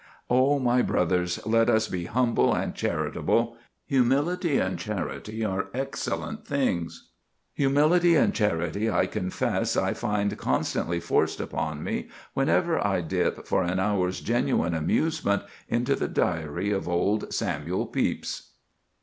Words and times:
O 0.31 0.57
my 0.57 0.81
brothers, 0.81 1.39
let 1.45 1.69
us 1.69 1.87
be 1.87 2.05
humble 2.05 2.55
and 2.55 2.73
charitable! 2.73 3.55
Humility 3.85 4.57
and 4.57 4.79
charity 4.79 5.45
are 5.45 5.67
excellent 5.75 6.43
things; 6.43 7.09
and 7.09 7.51
humility 7.65 8.15
and 8.15 8.33
charity, 8.33 8.89
I 8.89 9.05
confess, 9.05 9.77
I 9.77 9.93
find 9.93 10.35
constantly 10.39 10.99
forced 10.99 11.39
upon 11.39 11.83
me 11.83 12.07
whenever 12.33 12.83
I 12.83 13.01
dip, 13.01 13.45
for 13.45 13.61
an 13.61 13.79
hour's 13.79 14.21
genuine 14.21 14.73
amusement, 14.73 15.43
into 15.67 15.95
the 15.95 16.07
Diary 16.07 16.71
of 16.71 16.89
old 16.89 17.31
Samuel 17.31 17.85
Pepys. 17.85 18.53